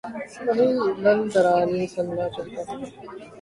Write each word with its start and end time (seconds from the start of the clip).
وہی 0.45 0.67
لن 1.03 1.19
ترانی 1.31 1.85
سنا 1.93 2.25
چاہتا 2.35 2.61
ہوں 2.67 2.81